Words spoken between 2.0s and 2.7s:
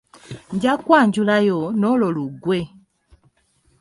luggwe!